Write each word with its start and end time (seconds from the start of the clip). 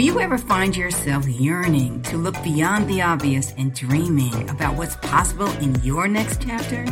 Do 0.00 0.06
you 0.06 0.18
ever 0.18 0.38
find 0.38 0.74
yourself 0.74 1.28
yearning 1.28 2.00
to 2.04 2.16
look 2.16 2.42
beyond 2.42 2.88
the 2.88 3.02
obvious 3.02 3.52
and 3.58 3.74
dreaming 3.74 4.48
about 4.48 4.78
what's 4.78 4.96
possible 4.96 5.50
in 5.58 5.74
your 5.84 6.08
next 6.08 6.40
chapter? 6.40 6.86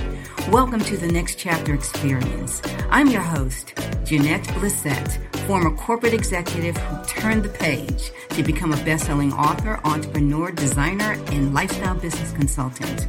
Welcome 0.51 0.81
to 0.81 0.99
the 0.99 1.11
Next 1.11 1.39
Chapter 1.39 1.73
Experience. 1.73 2.61
I'm 2.91 3.09
your 3.09 3.23
host, 3.23 3.73
Janette 4.05 4.45
Blissett, 4.49 5.11
former 5.47 5.75
corporate 5.75 6.13
executive 6.13 6.77
who 6.77 7.05
turned 7.07 7.45
the 7.45 7.49
page 7.49 8.11
to 8.29 8.43
become 8.43 8.75
a 8.75 8.85
best-selling 8.85 9.33
author, 9.33 9.81
entrepreneur, 9.85 10.53
designer, 10.53 11.13
and 11.29 11.55
lifestyle 11.55 11.95
business 11.95 12.33
consultant. 12.33 13.09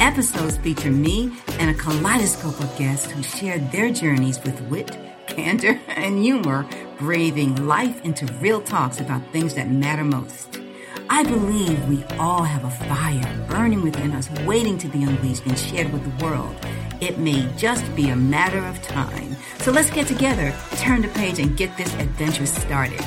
Episodes 0.00 0.56
feature 0.56 0.90
me 0.90 1.32
and 1.60 1.70
a 1.70 1.74
kaleidoscope 1.74 2.58
of 2.58 2.76
guests 2.76 3.12
who 3.12 3.22
share 3.22 3.60
their 3.60 3.92
journeys 3.92 4.42
with 4.42 4.60
wit, 4.62 4.90
candor, 5.36 5.78
and 5.88 6.18
humor 6.18 6.66
breathing 6.98 7.66
life 7.66 8.04
into 8.04 8.26
real 8.40 8.60
talks 8.60 9.00
about 9.00 9.22
things 9.32 9.54
that 9.54 9.70
matter 9.70 10.04
most. 10.04 10.60
I 11.08 11.22
believe 11.22 11.88
we 11.88 12.02
all 12.18 12.42
have 12.42 12.64
a 12.64 12.70
fire 12.86 13.46
burning 13.48 13.82
within 13.82 14.12
us, 14.12 14.28
waiting 14.44 14.76
to 14.78 14.88
be 14.88 15.04
unleashed 15.04 15.46
and 15.46 15.56
shared 15.56 15.92
with 15.92 16.02
the 16.02 16.24
world. 16.24 16.56
It 17.00 17.18
may 17.18 17.48
just 17.56 17.84
be 17.94 18.08
a 18.08 18.16
matter 18.16 18.58
of 18.58 18.82
time. 18.82 19.36
So 19.58 19.70
let's 19.70 19.90
get 19.90 20.08
together, 20.08 20.54
turn 20.76 21.02
the 21.02 21.08
page, 21.08 21.38
and 21.38 21.56
get 21.56 21.76
this 21.76 21.94
adventure 21.94 22.46
started. 22.46 23.04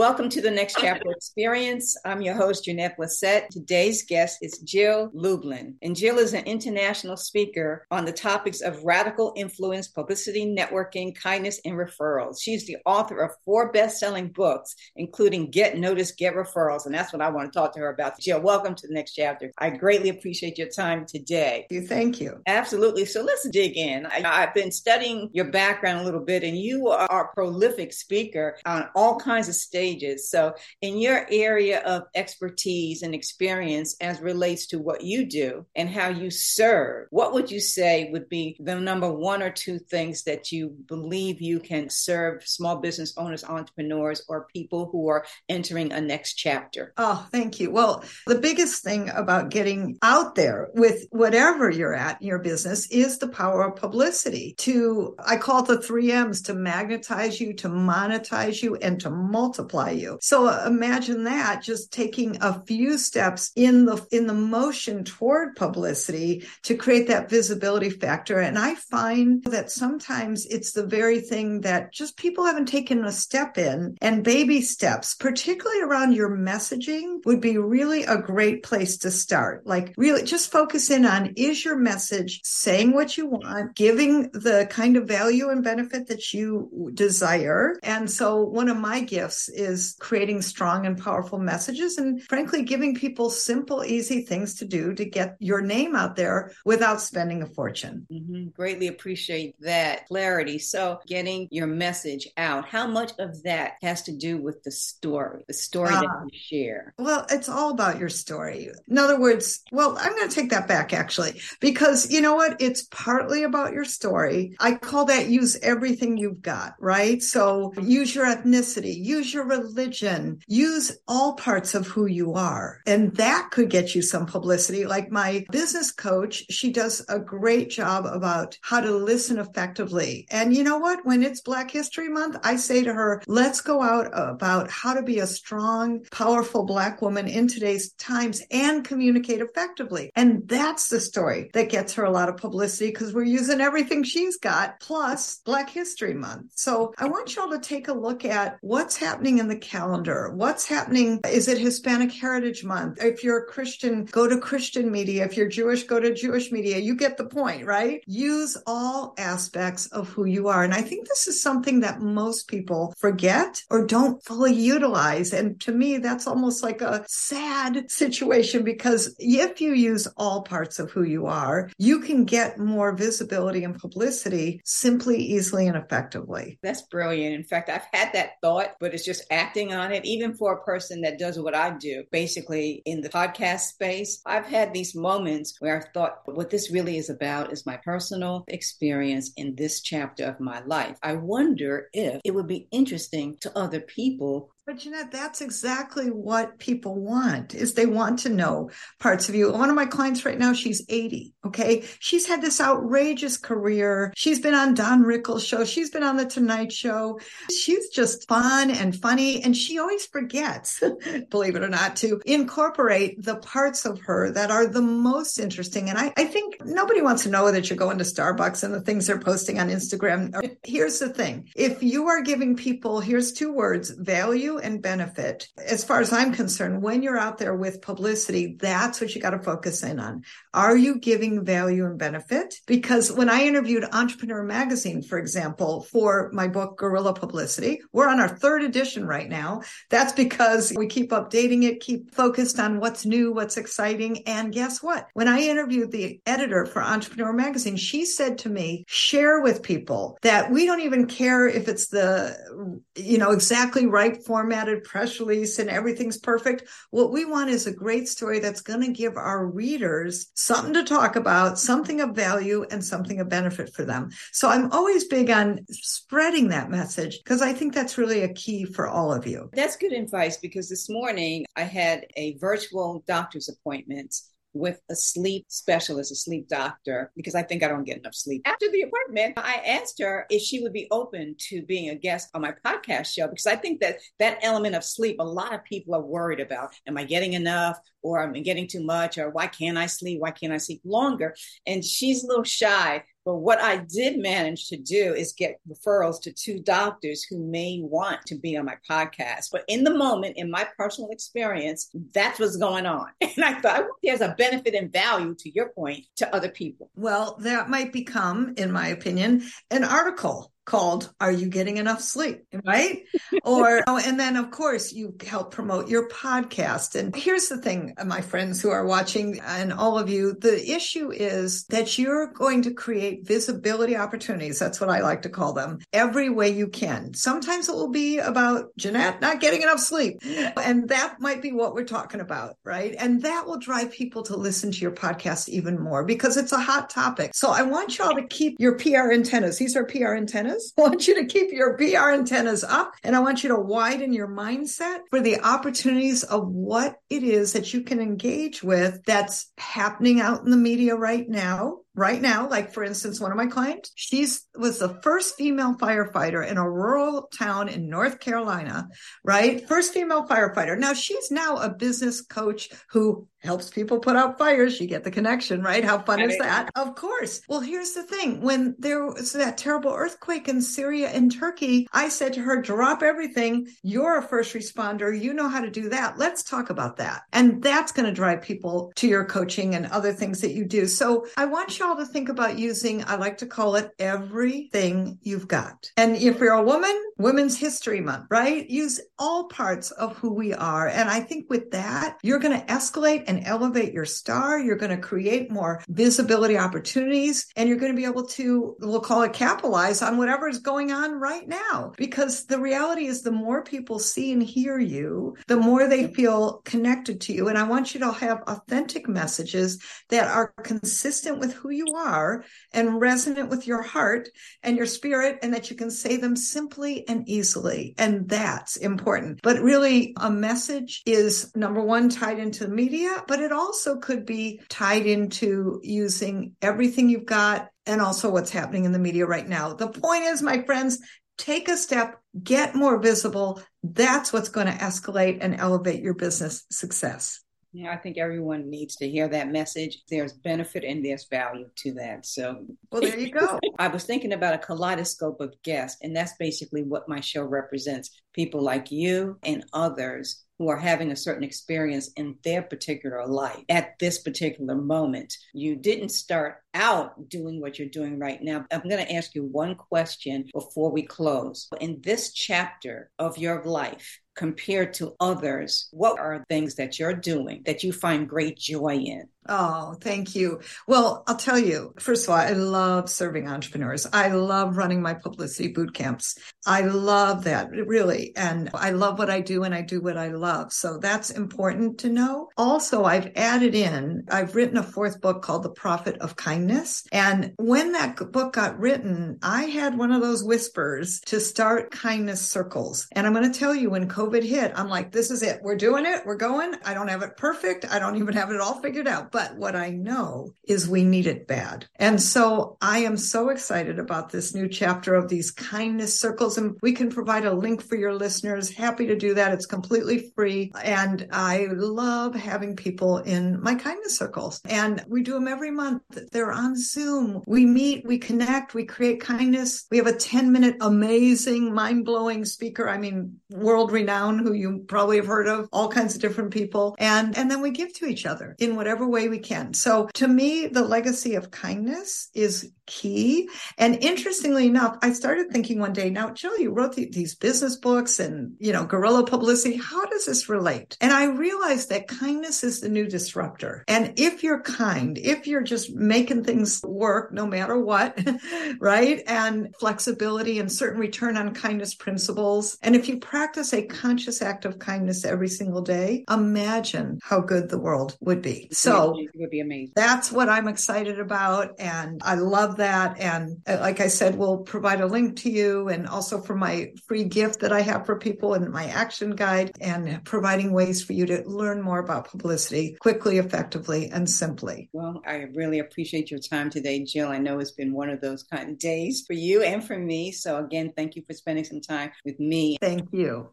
Welcome 0.00 0.30
to 0.30 0.40
the 0.40 0.50
Next 0.50 0.78
Chapter 0.80 1.10
Experience. 1.10 1.94
I'm 2.06 2.22
your 2.22 2.32
host, 2.32 2.64
Janette 2.64 2.96
Blissett. 2.96 3.48
Today's 3.48 4.02
guest 4.02 4.38
is 4.40 4.56
Jill 4.60 5.10
Lublin. 5.12 5.76
And 5.82 5.94
Jill 5.94 6.16
is 6.16 6.32
an 6.32 6.46
international 6.46 7.18
speaker 7.18 7.86
on 7.90 8.06
the 8.06 8.12
topics 8.12 8.62
of 8.62 8.82
radical 8.82 9.34
influence, 9.36 9.88
publicity, 9.88 10.46
networking, 10.46 11.14
kindness, 11.14 11.60
and 11.66 11.74
referrals. 11.74 12.40
She's 12.40 12.66
the 12.66 12.78
author 12.86 13.18
of 13.20 13.32
four 13.44 13.72
best 13.72 13.98
selling 13.98 14.28
books, 14.28 14.74
including 14.96 15.50
Get 15.50 15.76
Noticed, 15.76 16.16
Get 16.16 16.34
Referrals. 16.34 16.86
And 16.86 16.94
that's 16.94 17.12
what 17.12 17.20
I 17.20 17.28
want 17.28 17.52
to 17.52 17.58
talk 17.58 17.74
to 17.74 17.80
her 17.80 17.90
about. 17.90 18.18
Jill, 18.18 18.40
welcome 18.40 18.74
to 18.76 18.86
the 18.86 18.94
Next 18.94 19.12
Chapter. 19.12 19.52
I 19.58 19.68
greatly 19.68 20.08
appreciate 20.08 20.56
your 20.56 20.70
time 20.70 21.04
today. 21.04 21.66
Thank 21.86 22.22
you. 22.22 22.40
Absolutely. 22.46 23.04
So 23.04 23.20
let's 23.20 23.46
dig 23.50 23.76
in. 23.76 24.06
I, 24.06 24.22
have 24.22 24.54
been 24.54 24.72
studying 24.72 25.28
your 25.34 25.50
background 25.50 26.00
a 26.00 26.04
little 26.04 26.24
bit, 26.24 26.42
and 26.42 26.56
you 26.56 26.88
are 26.88 27.26
a 27.26 27.34
prolific 27.34 27.92
speaker 27.92 28.56
on 28.64 28.88
all 28.94 29.20
kinds 29.20 29.50
of 29.50 29.54
stages 29.54 29.89
So, 29.98 30.54
in 30.80 30.98
your 30.98 31.26
area 31.30 31.80
of 31.80 32.04
expertise 32.14 33.02
and 33.02 33.14
experience 33.14 33.96
as 34.00 34.20
relates 34.20 34.66
to 34.68 34.78
what 34.78 35.02
you 35.02 35.26
do 35.26 35.66
and 35.74 35.88
how 35.88 36.08
you 36.08 36.30
serve, 36.30 37.06
what 37.10 37.32
would 37.32 37.50
you 37.50 37.60
say 37.60 38.10
would 38.12 38.28
be 38.28 38.56
the 38.60 38.78
number 38.78 39.10
one 39.12 39.42
or 39.42 39.50
two 39.50 39.78
things 39.78 40.24
that 40.24 40.52
you 40.52 40.76
believe 40.86 41.40
you 41.40 41.60
can 41.60 41.88
serve 41.90 42.46
small 42.46 42.76
business 42.76 43.14
owners, 43.16 43.44
entrepreneurs, 43.44 44.22
or 44.28 44.46
people 44.52 44.88
who 44.90 45.08
are 45.08 45.24
entering 45.48 45.92
a 45.92 46.00
next 46.00 46.34
chapter? 46.34 46.92
Oh, 46.96 47.26
thank 47.32 47.60
you. 47.60 47.70
Well, 47.70 48.04
the 48.26 48.38
biggest 48.38 48.82
thing 48.82 49.08
about 49.10 49.50
getting 49.50 49.98
out 50.02 50.34
there 50.34 50.68
with 50.74 51.06
whatever 51.10 51.70
you're 51.70 51.94
at 51.94 52.20
in 52.20 52.28
your 52.28 52.38
business 52.38 52.90
is 52.90 53.18
the 53.18 53.28
power 53.28 53.64
of 53.64 53.76
publicity 53.76 54.54
to, 54.58 55.16
I 55.18 55.36
call 55.36 55.62
it 55.62 55.68
the 55.68 55.82
three 55.82 56.12
M's 56.12 56.42
to 56.42 56.54
magnetize 56.54 57.40
you, 57.40 57.54
to 57.54 57.68
monetize 57.68 58.62
you, 58.62 58.76
and 58.76 59.00
to 59.00 59.10
multiply 59.10 59.79
you. 59.88 60.18
So 60.20 60.48
imagine 60.66 61.24
that 61.24 61.62
just 61.62 61.92
taking 61.92 62.36
a 62.42 62.62
few 62.64 62.98
steps 62.98 63.52
in 63.56 63.86
the 63.86 64.04
in 64.12 64.26
the 64.26 64.34
motion 64.34 65.04
toward 65.04 65.56
publicity 65.56 66.44
to 66.64 66.76
create 66.76 67.08
that 67.08 67.30
visibility 67.30 67.90
factor. 67.90 68.38
And 68.38 68.58
I 68.58 68.74
find 68.74 69.42
that 69.44 69.70
sometimes 69.70 70.46
it's 70.46 70.72
the 70.72 70.86
very 70.86 71.20
thing 71.20 71.62
that 71.62 71.92
just 71.92 72.16
people 72.16 72.44
haven't 72.44 72.66
taken 72.66 73.04
a 73.04 73.12
step 73.12 73.56
in 73.56 73.96
and 74.00 74.24
baby 74.24 74.60
steps, 74.60 75.14
particularly 75.14 75.82
around 75.82 76.12
your 76.12 76.30
messaging 76.30 77.24
would 77.24 77.40
be 77.40 77.56
really 77.58 78.02
a 78.04 78.18
great 78.18 78.62
place 78.62 78.98
to 78.98 79.10
start. 79.10 79.66
Like 79.66 79.94
really 79.96 80.24
just 80.24 80.50
focus 80.50 80.90
in 80.90 81.04
on 81.04 81.32
is 81.36 81.64
your 81.64 81.76
message 81.76 82.40
saying 82.44 82.92
what 82.92 83.16
you 83.16 83.26
want, 83.26 83.74
giving 83.74 84.30
the 84.32 84.66
kind 84.70 84.96
of 84.96 85.08
value 85.08 85.48
and 85.48 85.62
benefit 85.62 86.08
that 86.08 86.34
you 86.34 86.90
desire. 86.94 87.76
And 87.82 88.10
so 88.10 88.42
one 88.42 88.68
of 88.68 88.76
my 88.76 89.00
gifts 89.00 89.48
is 89.48 89.69
is 89.70 89.96
creating 90.00 90.42
strong 90.42 90.86
and 90.86 90.98
powerful 90.98 91.38
messages 91.38 91.96
and 91.96 92.22
frankly 92.24 92.62
giving 92.62 92.94
people 92.94 93.30
simple, 93.30 93.84
easy 93.84 94.22
things 94.22 94.56
to 94.56 94.64
do 94.64 94.94
to 94.94 95.04
get 95.04 95.36
your 95.38 95.60
name 95.62 95.94
out 95.94 96.16
there 96.16 96.52
without 96.64 97.00
spending 97.00 97.42
a 97.42 97.46
fortune. 97.46 98.06
Mm-hmm. 98.12 98.48
Greatly 98.48 98.88
appreciate 98.88 99.54
that 99.60 100.06
clarity. 100.08 100.58
So, 100.58 101.00
getting 101.06 101.48
your 101.50 101.66
message 101.66 102.28
out, 102.36 102.68
how 102.68 102.86
much 102.86 103.12
of 103.18 103.42
that 103.44 103.74
has 103.82 104.02
to 104.02 104.12
do 104.12 104.38
with 104.38 104.62
the 104.62 104.72
story, 104.72 105.44
the 105.46 105.54
story 105.54 105.94
uh, 105.94 106.00
that 106.00 106.10
ah. 106.10 106.24
you 106.30 106.38
share? 106.38 106.94
Well, 106.98 107.26
it's 107.30 107.48
all 107.48 107.70
about 107.70 107.98
your 107.98 108.08
story. 108.08 108.70
In 108.88 108.98
other 108.98 109.18
words, 109.18 109.62
well, 109.72 109.96
I'm 109.98 110.14
going 110.16 110.28
to 110.28 110.34
take 110.34 110.50
that 110.50 110.68
back 110.68 110.92
actually, 110.92 111.40
because 111.60 112.10
you 112.10 112.20
know 112.20 112.34
what? 112.34 112.60
It's 112.60 112.82
partly 112.90 113.44
about 113.44 113.72
your 113.72 113.84
story. 113.84 114.56
I 114.58 114.74
call 114.74 115.06
that 115.06 115.28
use 115.28 115.56
everything 115.62 116.16
you've 116.16 116.42
got, 116.42 116.74
right? 116.80 117.22
So, 117.22 117.72
use 117.80 118.14
your 118.14 118.26
ethnicity, 118.26 118.94
use 118.96 119.32
your 119.32 119.46
religion. 119.50 120.40
Use 120.46 120.96
all 121.06 121.34
parts 121.34 121.74
of 121.74 121.86
who 121.86 122.06
you 122.06 122.34
are. 122.34 122.80
And 122.86 123.14
that 123.16 123.50
could 123.50 123.68
get 123.68 123.94
you 123.94 124.02
some 124.02 124.26
publicity. 124.26 124.86
Like 124.86 125.10
my 125.10 125.44
business 125.50 125.92
coach, 125.92 126.44
she 126.50 126.72
does 126.72 127.04
a 127.08 127.18
great 127.18 127.68
job 127.68 128.06
about 128.06 128.56
how 128.62 128.80
to 128.80 128.90
listen 128.90 129.38
effectively. 129.38 130.26
And 130.30 130.56
you 130.56 130.64
know 130.64 130.78
what? 130.78 131.04
When 131.04 131.22
it's 131.22 131.40
Black 131.42 131.70
History 131.70 132.08
Month, 132.08 132.36
I 132.44 132.56
say 132.56 132.82
to 132.84 132.94
her, 132.94 133.22
let's 133.26 133.60
go 133.60 133.82
out 133.82 134.08
about 134.12 134.70
how 134.70 134.94
to 134.94 135.02
be 135.02 135.18
a 135.18 135.26
strong, 135.26 136.04
powerful 136.10 136.64
Black 136.64 137.02
woman 137.02 137.26
in 137.26 137.48
today's 137.48 137.92
times 137.94 138.42
and 138.50 138.84
communicate 138.84 139.40
effectively. 139.40 140.12
And 140.14 140.46
that's 140.48 140.88
the 140.88 141.00
story 141.00 141.50
that 141.54 141.70
gets 141.70 141.94
her 141.94 142.04
a 142.04 142.10
lot 142.10 142.28
of 142.28 142.36
publicity 142.36 142.90
because 142.90 143.12
we're 143.12 143.24
using 143.24 143.60
everything 143.60 144.04
she's 144.04 144.36
got 144.36 144.78
plus 144.80 145.40
Black 145.44 145.68
History 145.68 146.14
Month. 146.14 146.52
So 146.54 146.94
I 146.98 147.08
want 147.08 147.34
y'all 147.34 147.50
to 147.50 147.58
take 147.58 147.88
a 147.88 147.92
look 147.92 148.24
at 148.24 148.58
what's 148.60 148.96
happening 148.96 149.39
in 149.40 149.48
the 149.48 149.56
calendar? 149.56 150.30
What's 150.30 150.66
happening? 150.66 151.20
Is 151.26 151.48
it 151.48 151.58
Hispanic 151.58 152.12
Heritage 152.12 152.62
Month? 152.62 153.02
If 153.02 153.24
you're 153.24 153.38
a 153.38 153.46
Christian, 153.46 154.04
go 154.04 154.28
to 154.28 154.38
Christian 154.38 154.92
media. 154.92 155.24
If 155.24 155.36
you're 155.36 155.48
Jewish, 155.48 155.84
go 155.84 155.98
to 155.98 156.14
Jewish 156.14 156.52
media. 156.52 156.78
You 156.78 156.94
get 156.94 157.16
the 157.16 157.24
point, 157.24 157.66
right? 157.66 158.04
Use 158.06 158.56
all 158.66 159.14
aspects 159.18 159.86
of 159.88 160.08
who 160.10 160.26
you 160.26 160.48
are. 160.48 160.62
And 160.62 160.74
I 160.74 160.82
think 160.82 161.08
this 161.08 161.26
is 161.26 161.42
something 161.42 161.80
that 161.80 162.00
most 162.00 162.46
people 162.46 162.94
forget 162.98 163.62
or 163.70 163.86
don't 163.86 164.22
fully 164.24 164.52
utilize. 164.52 165.32
And 165.32 165.58
to 165.62 165.72
me, 165.72 165.96
that's 165.96 166.26
almost 166.26 166.62
like 166.62 166.82
a 166.82 167.04
sad 167.08 167.90
situation 167.90 168.62
because 168.62 169.14
if 169.18 169.60
you 169.60 169.72
use 169.72 170.06
all 170.16 170.42
parts 170.42 170.78
of 170.78 170.90
who 170.90 171.02
you 171.02 171.26
are, 171.26 171.70
you 171.78 172.00
can 172.00 172.24
get 172.24 172.58
more 172.58 172.94
visibility 172.94 173.64
and 173.64 173.78
publicity 173.80 174.60
simply, 174.64 175.16
easily, 175.16 175.66
and 175.66 175.76
effectively. 175.76 176.58
That's 176.62 176.82
brilliant. 176.82 177.34
In 177.34 177.44
fact, 177.44 177.70
I've 177.70 177.86
had 177.92 178.12
that 178.12 178.32
thought, 178.42 178.74
but 178.78 178.92
it's 178.92 179.04
just 179.04 179.24
acting 179.30 179.72
on 179.72 179.92
it, 179.92 180.04
even 180.04 180.34
for 180.34 180.52
a 180.52 180.64
person 180.64 181.00
that 181.02 181.18
does 181.18 181.38
what 181.38 181.54
I 181.54 181.70
do, 181.70 182.04
basically 182.10 182.82
in 182.84 183.00
the 183.00 183.08
podcast 183.08 183.60
space. 183.60 184.20
I've 184.26 184.46
had 184.46 184.72
these 184.72 184.94
moments 184.94 185.56
where 185.60 185.76
I've 185.76 185.92
thought, 185.92 186.22
what 186.26 186.50
this 186.50 186.70
really 186.70 186.98
is 186.98 187.10
about 187.10 187.52
is 187.52 187.66
my 187.66 187.76
personal 187.78 188.44
experience 188.48 189.32
in 189.36 189.54
this 189.54 189.80
chapter 189.80 190.24
of 190.24 190.40
my 190.40 190.62
life. 190.64 190.96
I 191.02 191.14
wonder 191.14 191.88
if 191.92 192.20
it 192.24 192.34
would 192.34 192.48
be 192.48 192.68
interesting 192.70 193.36
to 193.40 193.58
other 193.58 193.80
people 193.80 194.50
but 194.70 194.78
Janette, 194.78 195.10
that's 195.10 195.40
exactly 195.40 196.12
what 196.12 196.60
people 196.60 196.94
want 196.94 197.56
is 197.56 197.74
they 197.74 197.86
want 197.86 198.20
to 198.20 198.28
know 198.28 198.70
parts 199.00 199.28
of 199.28 199.34
you. 199.34 199.50
One 199.50 199.68
of 199.68 199.74
my 199.74 199.84
clients 199.84 200.24
right 200.24 200.38
now, 200.38 200.52
she's 200.52 200.86
80. 200.88 201.34
Okay. 201.44 201.84
She's 201.98 202.28
had 202.28 202.40
this 202.40 202.60
outrageous 202.60 203.36
career. 203.36 204.12
She's 204.14 204.38
been 204.38 204.54
on 204.54 204.74
Don 204.74 205.02
Rickles 205.02 205.44
show. 205.44 205.64
She's 205.64 205.90
been 205.90 206.04
on 206.04 206.16
the 206.16 206.24
Tonight 206.24 206.70
Show. 206.70 207.18
She's 207.50 207.88
just 207.88 208.28
fun 208.28 208.70
and 208.70 208.94
funny. 208.94 209.42
And 209.42 209.56
she 209.56 209.80
always 209.80 210.06
forgets, 210.06 210.80
believe 211.30 211.56
it 211.56 211.64
or 211.64 211.68
not, 211.68 211.96
to 211.96 212.20
incorporate 212.24 213.20
the 213.24 213.36
parts 213.36 213.84
of 213.84 214.00
her 214.02 214.30
that 214.30 214.52
are 214.52 214.66
the 214.68 214.82
most 214.82 215.40
interesting. 215.40 215.90
And 215.90 215.98
I, 215.98 216.12
I 216.16 216.26
think 216.26 216.64
nobody 216.64 217.02
wants 217.02 217.24
to 217.24 217.30
know 217.30 217.50
that 217.50 217.68
you're 217.68 217.76
going 217.76 217.98
to 217.98 218.04
Starbucks 218.04 218.62
and 218.62 218.72
the 218.72 218.82
things 218.82 219.08
they're 219.08 219.18
posting 219.18 219.58
on 219.58 219.68
Instagram. 219.68 220.56
Here's 220.62 221.00
the 221.00 221.08
thing. 221.08 221.48
If 221.56 221.82
you 221.82 222.06
are 222.06 222.22
giving 222.22 222.54
people, 222.54 223.00
here's 223.00 223.32
two 223.32 223.52
words, 223.52 223.90
value 223.90 224.59
and 224.60 224.82
benefit, 224.82 225.48
as 225.58 225.84
far 225.84 226.00
as 226.00 226.12
I'm 226.12 226.32
concerned, 226.32 226.82
when 226.82 227.02
you're 227.02 227.18
out 227.18 227.38
there 227.38 227.54
with 227.54 227.82
publicity, 227.82 228.56
that's 228.58 229.00
what 229.00 229.14
you 229.14 229.20
got 229.20 229.30
to 229.30 229.38
focus 229.38 229.82
in 229.82 229.98
on. 229.98 230.22
Are 230.54 230.76
you 230.76 230.98
giving 230.98 231.44
value 231.44 231.86
and 231.86 231.98
benefit? 231.98 232.54
Because 232.66 233.10
when 233.12 233.28
I 233.28 233.42
interviewed 233.42 233.84
Entrepreneur 233.92 234.42
Magazine, 234.42 235.02
for 235.02 235.18
example, 235.18 235.82
for 235.82 236.30
my 236.32 236.48
book, 236.48 236.78
Guerrilla 236.78 237.14
Publicity, 237.14 237.80
we're 237.92 238.08
on 238.08 238.20
our 238.20 238.28
third 238.28 238.62
edition 238.62 239.06
right 239.06 239.28
now. 239.28 239.62
That's 239.88 240.12
because 240.12 240.72
we 240.76 240.86
keep 240.86 241.10
updating 241.10 241.64
it, 241.64 241.80
keep 241.80 242.14
focused 242.14 242.58
on 242.58 242.80
what's 242.80 243.06
new, 243.06 243.32
what's 243.32 243.56
exciting. 243.56 244.26
And 244.26 244.52
guess 244.52 244.82
what? 244.82 245.08
When 245.14 245.28
I 245.28 245.40
interviewed 245.40 245.92
the 245.92 246.20
editor 246.26 246.66
for 246.66 246.82
Entrepreneur 246.82 247.32
Magazine, 247.32 247.76
she 247.76 248.04
said 248.04 248.38
to 248.38 248.48
me, 248.48 248.84
share 248.88 249.40
with 249.40 249.62
people 249.62 250.18
that 250.22 250.50
we 250.50 250.66
don't 250.66 250.80
even 250.80 251.06
care 251.06 251.46
if 251.48 251.68
it's 251.68 251.88
the, 251.88 252.80
you 252.96 253.18
know, 253.18 253.30
exactly 253.30 253.86
right 253.86 254.22
formatted 254.50 254.82
press 254.82 255.20
release 255.20 255.60
and 255.60 255.70
everything's 255.70 256.18
perfect. 256.18 256.64
What 256.90 257.12
we 257.12 257.24
want 257.24 257.50
is 257.50 257.68
a 257.68 257.72
great 257.72 258.08
story 258.08 258.40
that's 258.40 258.60
going 258.60 258.80
to 258.80 258.92
give 258.92 259.16
our 259.16 259.46
readers 259.46 260.32
something 260.34 260.74
to 260.74 260.82
talk 260.82 261.14
about, 261.14 261.56
something 261.56 262.00
of 262.00 262.16
value 262.16 262.66
and 262.68 262.84
something 262.84 263.20
of 263.20 263.28
benefit 263.28 263.72
for 263.72 263.84
them. 263.84 264.10
So 264.32 264.48
I'm 264.48 264.72
always 264.72 265.04
big 265.04 265.30
on 265.30 265.60
spreading 265.70 266.48
that 266.48 266.68
message 266.68 267.18
because 267.22 267.42
I 267.42 267.52
think 267.52 267.74
that's 267.74 267.96
really 267.96 268.22
a 268.22 268.34
key 268.34 268.64
for 268.64 268.88
all 268.88 269.12
of 269.12 269.24
you. 269.24 269.50
That's 269.52 269.76
good 269.76 269.92
advice 269.92 270.38
because 270.38 270.68
this 270.68 270.90
morning 270.90 271.46
I 271.54 271.62
had 271.62 272.06
a 272.16 272.36
virtual 272.38 273.04
doctor's 273.06 273.48
appointment 273.48 274.16
with 274.52 274.80
a 274.90 274.96
sleep 274.96 275.46
specialist, 275.48 276.12
a 276.12 276.16
sleep 276.16 276.48
doctor, 276.48 277.12
because 277.16 277.34
I 277.34 277.42
think 277.42 277.62
I 277.62 277.68
don't 277.68 277.84
get 277.84 277.98
enough 277.98 278.14
sleep. 278.14 278.42
After 278.44 278.70
the 278.70 278.82
appointment, 278.82 279.34
I 279.38 279.62
asked 279.66 280.00
her 280.00 280.26
if 280.30 280.42
she 280.42 280.60
would 280.60 280.72
be 280.72 280.88
open 280.90 281.36
to 281.48 281.62
being 281.62 281.90
a 281.90 281.94
guest 281.94 282.30
on 282.34 282.42
my 282.42 282.54
podcast 282.64 283.14
show 283.14 283.28
because 283.28 283.46
I 283.46 283.56
think 283.56 283.80
that 283.80 283.98
that 284.18 284.38
element 284.42 284.74
of 284.74 284.84
sleep, 284.84 285.16
a 285.20 285.24
lot 285.24 285.54
of 285.54 285.64
people 285.64 285.94
are 285.94 286.02
worried 286.02 286.40
about. 286.40 286.74
Am 286.86 286.96
I 286.96 287.04
getting 287.04 287.34
enough 287.34 287.78
or 288.02 288.22
am 288.22 288.34
I 288.34 288.40
getting 288.40 288.66
too 288.66 288.84
much 288.84 289.18
or 289.18 289.30
why 289.30 289.46
can't 289.46 289.78
I 289.78 289.86
sleep? 289.86 290.20
Why 290.20 290.30
can't 290.30 290.52
I 290.52 290.58
sleep 290.58 290.80
longer? 290.84 291.34
And 291.66 291.84
she's 291.84 292.24
a 292.24 292.26
little 292.26 292.44
shy 292.44 293.04
but 293.30 293.36
what 293.36 293.62
I 293.62 293.76
did 293.76 294.18
manage 294.18 294.66
to 294.70 294.76
do 294.76 295.14
is 295.14 295.32
get 295.32 295.60
referrals 295.68 296.20
to 296.22 296.32
two 296.32 296.58
doctors 296.58 297.22
who 297.22 297.38
may 297.38 297.78
want 297.80 298.26
to 298.26 298.34
be 298.34 298.56
on 298.56 298.64
my 298.64 298.74
podcast. 298.90 299.50
But 299.52 299.62
in 299.68 299.84
the 299.84 299.94
moment, 299.94 300.36
in 300.36 300.50
my 300.50 300.66
personal 300.76 301.10
experience, 301.10 301.88
that's 302.12 302.40
what's 302.40 302.56
going 302.56 302.86
on. 302.86 303.06
And 303.36 303.44
I 303.44 303.60
thought 303.60 303.84
there's 304.02 304.20
a 304.20 304.34
benefit 304.36 304.74
and 304.74 304.92
value 304.92 305.36
to 305.38 305.54
your 305.54 305.68
point 305.68 306.06
to 306.16 306.34
other 306.34 306.48
people. 306.48 306.90
Well, 306.96 307.36
that 307.42 307.70
might 307.70 307.92
become, 307.92 308.54
in 308.56 308.72
my 308.72 308.88
opinion, 308.88 309.44
an 309.70 309.84
article 309.84 310.52
called 310.70 311.12
Are 311.20 311.32
You 311.32 311.48
Getting 311.48 311.78
Enough 311.78 312.00
Sleep? 312.00 312.44
Right? 312.64 313.02
or, 313.42 313.82
oh, 313.88 314.00
and 314.06 314.20
then 314.20 314.36
of 314.36 314.52
course 314.52 314.92
you 314.92 315.16
help 315.26 315.50
promote 315.52 315.88
your 315.88 316.08
podcast. 316.08 316.94
And 316.94 317.14
here's 317.14 317.48
the 317.48 317.58
thing, 317.58 317.94
uh, 317.98 318.04
my 318.04 318.20
friends 318.20 318.62
who 318.62 318.70
are 318.70 318.86
watching 318.86 319.40
and 319.40 319.72
all 319.72 319.98
of 319.98 320.08
you, 320.08 320.34
the 320.34 320.70
issue 320.70 321.10
is 321.10 321.64
that 321.64 321.98
you're 321.98 322.28
going 322.28 322.62
to 322.62 322.72
create 322.72 323.26
visibility 323.26 323.96
opportunities. 323.96 324.60
That's 324.60 324.80
what 324.80 324.90
I 324.90 325.00
like 325.00 325.22
to 325.22 325.28
call 325.28 325.54
them 325.54 325.80
every 325.92 326.28
way 326.28 326.50
you 326.50 326.68
can. 326.68 327.14
Sometimes 327.14 327.68
it 327.68 327.74
will 327.74 327.90
be 327.90 328.18
about 328.18 328.66
Janette 328.76 329.20
not 329.20 329.40
getting 329.40 329.62
enough 329.62 329.80
sleep. 329.80 330.20
And 330.24 330.88
that 330.88 331.16
might 331.18 331.42
be 331.42 331.50
what 331.50 331.74
we're 331.74 331.84
talking 331.84 332.20
about, 332.20 332.54
right? 332.62 332.94
And 332.96 333.22
that 333.22 333.44
will 333.44 333.58
drive 333.58 333.90
people 333.90 334.22
to 334.22 334.36
listen 334.36 334.70
to 334.70 334.78
your 334.78 334.92
podcast 334.92 335.48
even 335.48 335.82
more 335.82 336.04
because 336.04 336.36
it's 336.36 336.52
a 336.52 336.60
hot 336.60 336.90
topic. 336.90 337.34
So 337.34 337.50
I 337.50 337.62
want 337.62 337.98
y'all 337.98 338.14
to 338.14 338.26
keep 338.28 338.54
your 338.60 338.78
PR 338.78 339.10
antennas. 339.10 339.58
These 339.58 339.74
are 339.74 339.84
PR 339.84 340.14
antennas 340.14 340.59
I 340.78 340.82
want 340.82 341.08
you 341.08 341.14
to 341.16 341.26
keep 341.26 341.52
your 341.52 341.76
PR 341.76 342.10
antennas 342.10 342.64
up 342.64 342.92
and 343.02 343.14
I 343.14 343.20
want 343.20 343.42
you 343.42 343.50
to 343.50 343.56
widen 343.56 344.12
your 344.12 344.28
mindset 344.28 345.00
for 345.10 345.20
the 345.20 345.40
opportunities 345.40 346.22
of 346.22 346.48
what 346.48 346.96
it 347.08 347.22
is 347.22 347.52
that 347.52 347.72
you 347.72 347.82
can 347.82 348.00
engage 348.00 348.62
with 348.62 349.02
that's 349.04 349.52
happening 349.58 350.20
out 350.20 350.44
in 350.44 350.50
the 350.50 350.56
media 350.56 350.94
right 350.94 351.28
now 351.28 351.78
right 351.94 352.20
now, 352.20 352.48
like 352.48 352.72
for 352.72 352.84
instance, 352.84 353.20
one 353.20 353.30
of 353.30 353.36
my 353.36 353.46
clients, 353.46 353.92
she's 353.94 354.46
was 354.54 354.78
the 354.78 355.00
first 355.02 355.36
female 355.36 355.74
firefighter 355.74 356.46
in 356.46 356.56
a 356.56 356.70
rural 356.70 357.22
town 357.36 357.68
in 357.68 357.88
North 357.88 358.20
Carolina, 358.20 358.88
right? 359.24 359.66
First 359.66 359.92
female 359.92 360.26
firefighter. 360.26 360.78
Now 360.78 360.92
she's 360.92 361.30
now 361.30 361.56
a 361.56 361.70
business 361.70 362.20
coach 362.20 362.70
who 362.90 363.26
helps 363.42 363.70
people 363.70 363.98
put 363.98 364.16
out 364.16 364.38
fires. 364.38 364.80
You 364.80 364.86
get 364.86 365.02
the 365.02 365.10
connection, 365.10 365.62
right? 365.62 365.84
How 365.84 365.98
fun 365.98 366.20
is 366.20 366.36
that? 366.38 366.70
Of 366.74 366.94
course. 366.94 367.40
Well, 367.48 367.60
here's 367.60 367.92
the 367.92 368.02
thing. 368.02 368.42
When 368.42 368.76
there 368.78 369.06
was 369.06 369.32
that 369.32 369.56
terrible 369.56 369.92
earthquake 369.92 370.48
in 370.48 370.60
Syria 370.60 371.08
and 371.08 371.32
Turkey, 371.32 371.88
I 371.92 372.10
said 372.10 372.34
to 372.34 372.42
her, 372.42 372.60
drop 372.60 373.02
everything. 373.02 373.68
You're 373.82 374.18
a 374.18 374.22
first 374.22 374.54
responder. 374.54 375.18
You 375.18 375.32
know 375.32 375.48
how 375.48 375.62
to 375.62 375.70
do 375.70 375.88
that. 375.88 376.18
Let's 376.18 376.42
talk 376.42 376.68
about 376.68 376.98
that. 376.98 377.22
And 377.32 377.62
that's 377.62 377.92
going 377.92 378.06
to 378.06 378.12
drive 378.12 378.42
people 378.42 378.92
to 378.96 379.08
your 379.08 379.24
coaching 379.24 379.74
and 379.74 379.86
other 379.86 380.12
things 380.12 380.42
that 380.42 380.52
you 380.52 380.66
do. 380.66 380.86
So 380.86 381.26
I 381.36 381.46
want 381.46 381.78
y'all 381.80 381.96
to 381.96 382.06
think 382.06 382.28
about 382.28 382.58
using, 382.58 383.02
I 383.04 383.16
like 383.16 383.38
to 383.38 383.46
call 383.46 383.74
it 383.76 383.90
everything 383.98 385.18
you've 385.22 385.48
got. 385.48 385.90
And 385.96 386.14
if 386.16 386.38
you're 386.38 386.52
a 386.52 386.62
woman, 386.62 386.96
Women's 387.20 387.58
History 387.58 388.00
Month, 388.00 388.26
right? 388.30 388.68
Use 388.68 389.00
all 389.18 389.48
parts 389.48 389.90
of 389.90 390.16
who 390.16 390.32
we 390.32 390.54
are. 390.54 390.88
And 390.88 391.08
I 391.08 391.20
think 391.20 391.50
with 391.50 391.70
that, 391.72 392.18
you're 392.22 392.38
going 392.38 392.58
to 392.58 392.66
escalate 392.66 393.24
and 393.26 393.46
elevate 393.46 393.92
your 393.92 394.06
star. 394.06 394.58
You're 394.58 394.76
going 394.76 394.96
to 394.96 395.02
create 395.02 395.50
more 395.50 395.82
visibility 395.88 396.56
opportunities 396.56 397.46
and 397.56 397.68
you're 397.68 397.78
going 397.78 397.92
to 397.92 397.96
be 397.96 398.06
able 398.06 398.26
to, 398.26 398.76
we'll 398.80 399.00
call 399.00 399.22
it 399.22 399.32
capitalize 399.32 400.02
on 400.02 400.16
whatever 400.16 400.48
is 400.48 400.58
going 400.58 400.92
on 400.92 401.12
right 401.12 401.46
now. 401.46 401.92
Because 401.96 402.46
the 402.46 402.58
reality 402.58 403.06
is 403.06 403.22
the 403.22 403.30
more 403.30 403.62
people 403.62 403.98
see 403.98 404.32
and 404.32 404.42
hear 404.42 404.78
you, 404.78 405.36
the 405.46 405.56
more 405.56 405.86
they 405.86 406.12
feel 406.14 406.62
connected 406.64 407.20
to 407.22 407.32
you. 407.32 407.48
And 407.48 407.58
I 407.58 407.64
want 407.64 407.94
you 407.94 408.00
to 408.00 408.12
have 408.12 408.42
authentic 408.46 409.08
messages 409.08 409.82
that 410.08 410.26
are 410.26 410.54
consistent 410.62 411.38
with 411.38 411.52
who 411.52 411.70
you 411.70 411.94
are 411.96 412.44
and 412.72 413.00
resonant 413.00 413.50
with 413.50 413.66
your 413.66 413.82
heart 413.82 414.28
and 414.62 414.76
your 414.76 414.86
spirit, 414.86 415.38
and 415.42 415.52
that 415.52 415.70
you 415.70 415.76
can 415.76 415.90
say 415.90 416.16
them 416.16 416.36
simply 416.36 417.08
and 417.10 417.28
easily. 417.28 417.94
And 417.98 418.28
that's 418.28 418.76
important. 418.76 419.40
But 419.42 419.60
really, 419.60 420.14
a 420.16 420.30
message 420.30 421.02
is 421.04 421.50
number 421.56 421.82
one, 421.82 422.08
tied 422.08 422.38
into 422.38 422.64
the 422.64 422.74
media, 422.74 423.24
but 423.26 423.40
it 423.40 423.52
also 423.52 423.96
could 423.96 424.24
be 424.24 424.60
tied 424.68 425.06
into 425.06 425.80
using 425.82 426.54
everything 426.62 427.08
you've 427.08 427.26
got 427.26 427.68
and 427.84 428.00
also 428.00 428.30
what's 428.30 428.50
happening 428.50 428.84
in 428.84 428.92
the 428.92 428.98
media 428.98 429.26
right 429.26 429.48
now. 429.48 429.74
The 429.74 429.88
point 429.88 430.24
is, 430.24 430.40
my 430.40 430.62
friends, 430.62 431.00
take 431.36 431.68
a 431.68 431.76
step, 431.76 432.20
get 432.40 432.74
more 432.74 433.00
visible. 433.00 433.60
That's 433.82 434.32
what's 434.32 434.50
going 434.50 434.68
to 434.68 434.72
escalate 434.72 435.38
and 435.40 435.58
elevate 435.58 436.02
your 436.02 436.14
business 436.14 436.64
success. 436.70 437.40
Yeah, 437.72 437.92
I 437.92 437.96
think 437.96 438.18
everyone 438.18 438.68
needs 438.68 438.96
to 438.96 439.08
hear 439.08 439.28
that 439.28 439.50
message. 439.52 440.02
There's 440.08 440.32
benefit 440.32 440.82
and 440.82 441.04
there's 441.04 441.28
value 441.28 441.68
to 441.76 441.92
that. 441.94 442.26
So, 442.26 442.66
well, 442.90 443.00
there 443.00 443.18
you 443.18 443.30
go. 443.30 443.60
I 443.78 443.88
was 443.88 444.04
thinking 444.04 444.32
about 444.32 444.54
a 444.54 444.58
kaleidoscope 444.58 445.40
of 445.40 445.54
guests, 445.62 445.98
and 446.02 446.14
that's 446.14 446.34
basically 446.38 446.82
what 446.82 447.08
my 447.08 447.20
show 447.20 447.44
represents 447.44 448.10
people 448.34 448.62
like 448.62 448.90
you 448.90 449.38
and 449.44 449.64
others 449.72 450.44
who 450.60 450.68
are 450.68 450.76
having 450.76 451.10
a 451.10 451.16
certain 451.16 451.42
experience 451.42 452.10
in 452.16 452.36
their 452.44 452.60
particular 452.60 453.26
life 453.26 453.64
at 453.70 453.98
this 453.98 454.18
particular 454.18 454.74
moment. 454.74 455.34
You 455.54 455.74
didn't 455.74 456.10
start 456.10 456.56
out 456.74 457.30
doing 457.30 457.62
what 457.62 457.78
you're 457.78 457.88
doing 457.88 458.18
right 458.18 458.42
now. 458.42 458.66
I'm 458.70 458.86
going 458.86 459.04
to 459.04 459.12
ask 459.14 459.34
you 459.34 459.44
one 459.44 459.74
question 459.74 460.50
before 460.52 460.90
we 460.90 461.02
close. 461.02 461.66
In 461.80 462.00
this 462.02 462.34
chapter 462.34 463.10
of 463.18 463.38
your 463.38 463.64
life, 463.64 464.20
compared 464.40 464.94
to 464.94 465.14
others, 465.20 465.90
what 465.90 466.18
are 466.18 466.42
things 466.48 466.74
that 466.74 466.98
you're 466.98 467.12
doing 467.12 467.62
that 467.66 467.84
you 467.84 467.92
find 467.92 468.26
great 468.26 468.56
joy 468.56 468.94
in? 468.96 469.28
Oh, 469.48 469.96
thank 470.02 470.34
you. 470.34 470.60
Well, 470.86 471.24
I'll 471.26 471.36
tell 471.36 471.58
you, 471.58 471.94
first 471.98 472.24
of 472.24 472.30
all, 472.30 472.36
I 472.36 472.50
love 472.50 473.08
serving 473.08 473.48
entrepreneurs. 473.48 474.06
I 474.12 474.28
love 474.28 474.76
running 474.76 475.00
my 475.00 475.14
publicity 475.14 475.68
boot 475.68 475.94
camps. 475.94 476.36
I 476.66 476.82
love 476.82 477.44
that 477.44 477.70
really. 477.70 478.32
And 478.36 478.68
I 478.74 478.90
love 478.90 479.18
what 479.18 479.30
I 479.30 479.40
do 479.40 479.64
and 479.64 479.74
I 479.74 479.80
do 479.80 480.02
what 480.02 480.18
I 480.18 480.28
love. 480.28 480.74
So 480.74 480.98
that's 480.98 481.30
important 481.30 481.98
to 482.00 482.10
know. 482.10 482.48
Also, 482.58 483.04
I've 483.04 483.32
added 483.34 483.74
in, 483.74 484.24
I've 484.30 484.54
written 484.54 484.76
a 484.76 484.82
fourth 484.82 485.22
book 485.22 485.40
called 485.40 485.62
The 485.62 485.70
Profit 485.70 486.18
of 486.18 486.36
Kindness. 486.36 487.06
And 487.10 487.54
when 487.56 487.92
that 487.92 488.16
book 488.32 488.52
got 488.52 488.78
written, 488.78 489.38
I 489.42 489.64
had 489.64 489.96
one 489.96 490.12
of 490.12 490.20
those 490.20 490.44
whispers 490.44 491.20
to 491.26 491.40
start 491.40 491.90
kindness 491.92 492.46
circles. 492.46 493.08
And 493.12 493.26
I'm 493.26 493.32
going 493.32 493.50
to 493.50 493.58
tell 493.58 493.74
you 493.74 493.88
when 493.88 494.08
COVID 494.08 494.44
hit, 494.44 494.72
I'm 494.74 494.88
like, 494.88 495.12
this 495.12 495.30
is 495.30 495.42
it. 495.42 495.60
We're 495.62 495.76
doing 495.76 496.04
it. 496.04 496.26
We're 496.26 496.36
going. 496.36 496.74
I 496.84 496.92
don't 496.92 497.08
have 497.08 497.22
it 497.22 497.38
perfect. 497.38 497.86
I 497.90 497.98
don't 497.98 498.16
even 498.16 498.34
have 498.34 498.50
it 498.50 498.60
all 498.60 498.82
figured 498.82 499.08
out 499.08 499.29
But 499.30 499.56
what 499.56 499.76
I 499.76 499.90
know 499.90 500.54
is 500.64 500.88
we 500.88 501.04
need 501.04 501.26
it 501.26 501.46
bad. 501.46 501.86
And 501.96 502.20
so 502.20 502.76
I 502.80 503.00
am 503.00 503.16
so 503.16 503.48
excited 503.48 503.98
about 503.98 504.30
this 504.30 504.54
new 504.54 504.68
chapter 504.68 505.14
of 505.14 505.28
these 505.28 505.50
kindness 505.50 506.18
circles. 506.18 506.58
And 506.58 506.76
we 506.82 506.92
can 506.92 507.10
provide 507.10 507.44
a 507.44 507.52
link 507.52 507.82
for 507.82 507.96
your 507.96 508.14
listeners. 508.14 508.70
Happy 508.70 509.06
to 509.06 509.16
do 509.16 509.34
that. 509.34 509.52
It's 509.52 509.66
completely 509.66 510.32
free. 510.34 510.72
And 510.82 511.26
I 511.32 511.68
love 511.72 512.34
having 512.34 512.76
people 512.76 513.18
in 513.18 513.60
my 513.60 513.74
kindness 513.74 514.18
circles. 514.18 514.60
And 514.64 515.04
we 515.08 515.22
do 515.22 515.34
them 515.34 515.48
every 515.48 515.70
month. 515.70 516.02
They're 516.32 516.52
on 516.52 516.76
Zoom. 516.76 517.42
We 517.46 517.66
meet, 517.66 518.04
we 518.04 518.18
connect, 518.18 518.74
we 518.74 518.84
create 518.84 519.20
kindness. 519.20 519.86
We 519.90 519.98
have 519.98 520.06
a 520.06 520.16
10 520.16 520.52
minute 520.52 520.76
amazing, 520.80 521.74
mind 521.74 522.04
blowing 522.04 522.44
speaker. 522.44 522.88
I 522.88 522.98
mean, 522.98 523.40
world 523.50 523.92
renowned 523.92 524.40
who 524.40 524.52
you 524.52 524.84
probably 524.88 525.16
have 525.16 525.26
heard 525.26 525.48
of, 525.48 525.68
all 525.72 525.88
kinds 525.88 526.14
of 526.14 526.20
different 526.20 526.52
people. 526.52 526.96
And, 526.98 527.36
and 527.36 527.50
then 527.50 527.60
we 527.60 527.70
give 527.70 527.92
to 527.94 528.06
each 528.06 528.26
other 528.26 528.56
in 528.58 528.76
whatever 528.76 529.08
way 529.08 529.19
we 529.28 529.38
can. 529.38 529.74
So 529.74 530.08
to 530.14 530.28
me, 530.28 530.66
the 530.66 530.82
legacy 530.82 531.34
of 531.34 531.50
kindness 531.50 532.28
is 532.34 532.70
key. 532.90 533.48
And 533.78 534.02
interestingly 534.02 534.66
enough, 534.66 534.98
I 535.00 535.12
started 535.12 535.50
thinking 535.50 535.78
one 535.78 535.92
day, 535.92 536.10
now, 536.10 536.30
Jill, 536.30 536.58
you 536.58 536.72
wrote 536.72 536.96
the, 536.96 537.08
these 537.08 537.36
business 537.36 537.76
books 537.76 538.18
and, 538.18 538.56
you 538.58 538.72
know, 538.72 538.84
guerrilla 538.84 539.24
publicity. 539.24 539.76
How 539.76 540.04
does 540.06 540.26
this 540.26 540.48
relate? 540.48 540.98
And 541.00 541.12
I 541.12 541.26
realized 541.26 541.88
that 541.90 542.08
kindness 542.08 542.64
is 542.64 542.80
the 542.80 542.88
new 542.88 543.06
disruptor. 543.06 543.84
And 543.86 544.12
if 544.18 544.42
you're 544.42 544.62
kind, 544.62 545.16
if 545.16 545.46
you're 545.46 545.62
just 545.62 545.94
making 545.94 546.44
things 546.44 546.82
work 546.82 547.32
no 547.32 547.46
matter 547.46 547.78
what, 547.78 548.18
right? 548.80 549.22
And 549.26 549.72
flexibility 549.78 550.58
and 550.58 550.70
certain 550.70 551.00
return 551.00 551.36
on 551.36 551.54
kindness 551.54 551.94
principles. 551.94 552.76
And 552.82 552.96
if 552.96 553.08
you 553.08 553.18
practice 553.18 553.72
a 553.72 553.86
conscious 553.86 554.42
act 554.42 554.64
of 554.64 554.80
kindness 554.80 555.24
every 555.24 555.48
single 555.48 555.82
day, 555.82 556.24
imagine 556.28 557.20
how 557.22 557.40
good 557.40 557.68
the 557.68 557.78
world 557.78 558.16
would 558.20 558.42
be. 558.42 558.68
So 558.72 559.16
it 559.16 559.30
would 559.36 559.50
be 559.50 559.60
amazing. 559.60 559.92
That's 559.94 560.32
what 560.32 560.48
I'm 560.48 560.66
excited 560.66 561.20
about. 561.20 561.78
And 561.78 562.20
I 562.24 562.34
love 562.34 562.78
that. 562.80 563.18
And 563.20 563.62
uh, 563.66 563.78
like 563.80 564.00
I 564.00 564.08
said, 564.08 564.36
we'll 564.36 564.58
provide 564.58 565.00
a 565.00 565.06
link 565.06 565.36
to 565.40 565.50
you 565.50 565.88
and 565.88 566.06
also 566.06 566.40
for 566.40 566.54
my 566.54 566.92
free 567.06 567.24
gift 567.24 567.60
that 567.60 567.72
I 567.72 567.80
have 567.80 568.04
for 568.04 568.18
people 568.18 568.54
and 568.54 568.70
my 568.70 568.86
action 568.86 569.36
guide 569.36 569.72
and 569.80 570.24
providing 570.24 570.72
ways 570.72 571.02
for 571.02 571.12
you 571.12 571.24
to 571.26 571.42
learn 571.46 571.80
more 571.80 572.00
about 572.00 572.30
publicity 572.30 572.96
quickly, 573.00 573.38
effectively, 573.38 574.10
and 574.10 574.28
simply. 574.28 574.90
Well, 574.92 575.22
I 575.26 575.46
really 575.54 575.78
appreciate 575.78 576.30
your 576.30 576.40
time 576.40 576.70
today, 576.70 577.04
Jill. 577.04 577.28
I 577.28 577.38
know 577.38 577.58
it's 577.58 577.72
been 577.72 577.92
one 577.92 578.10
of 578.10 578.20
those 578.20 578.42
kind 578.42 578.70
of 578.70 578.78
days 578.78 579.24
for 579.26 579.34
you 579.34 579.62
and 579.62 579.84
for 579.84 579.98
me. 579.98 580.32
So 580.32 580.64
again, 580.64 580.92
thank 580.96 581.16
you 581.16 581.22
for 581.26 581.34
spending 581.34 581.64
some 581.64 581.80
time 581.80 582.10
with 582.24 582.38
me. 582.40 582.76
Thank 582.80 583.08
you. 583.12 583.50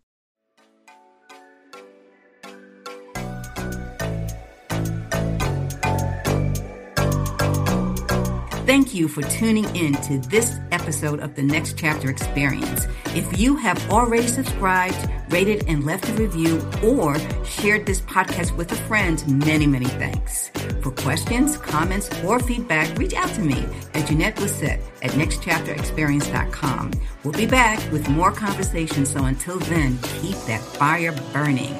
Thank 8.68 8.94
you 8.94 9.08
for 9.08 9.22
tuning 9.22 9.64
in 9.78 9.94
to 9.94 10.18
this 10.28 10.60
episode 10.74 11.22
of 11.22 11.36
the 11.36 11.42
Next 11.42 11.78
Chapter 11.78 12.10
Experience. 12.10 12.86
If 13.16 13.40
you 13.40 13.56
have 13.56 13.90
already 13.90 14.28
subscribed, 14.28 15.10
rated, 15.30 15.64
and 15.70 15.86
left 15.86 16.10
a 16.10 16.14
review, 16.16 16.60
or 16.84 17.16
shared 17.46 17.86
this 17.86 18.02
podcast 18.02 18.58
with 18.58 18.70
a 18.74 18.76
friend, 18.76 19.26
many, 19.46 19.68
many 19.68 19.86
thanks. 19.86 20.50
For 20.82 20.92
questions, 20.92 21.56
comments, 21.56 22.10
or 22.26 22.42
feedback, 22.42 22.98
reach 22.98 23.14
out 23.14 23.30
to 23.36 23.42
me 23.42 23.66
at 23.94 24.06
Janette 24.06 24.36
Lissette 24.36 24.82
at 25.02 25.12
nextchapterexperience.com. 25.12 26.92
We'll 27.24 27.34
be 27.36 27.46
back 27.46 27.80
with 27.94 28.10
more 28.10 28.34
conversations, 28.34 29.14
so 29.14 29.24
until 29.24 29.60
then, 29.60 29.98
keep 30.20 30.36
that 30.40 30.60
fire 30.60 31.14
burning. 31.32 31.74